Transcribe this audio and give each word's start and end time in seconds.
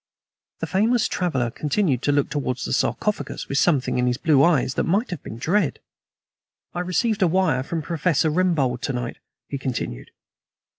The 0.61 0.65
famous 0.65 1.07
traveler 1.07 1.51
continued 1.51 2.01
to 2.01 2.11
look 2.11 2.31
towards 2.31 2.65
the 2.65 2.73
sarcophagus 2.73 3.47
with 3.47 3.59
something 3.59 3.99
in 3.99 4.07
his 4.07 4.17
blue 4.17 4.41
eyes 4.43 4.73
that 4.73 4.81
might 4.85 5.11
have 5.11 5.21
been 5.21 5.37
dread. 5.37 5.79
"I 6.73 6.79
received 6.79 7.21
a 7.21 7.27
wire 7.27 7.61
from 7.61 7.83
Professor 7.83 8.31
Rembold 8.31 8.81
to 8.81 8.93
night," 8.93 9.17
he 9.47 9.59
continued. 9.59 10.09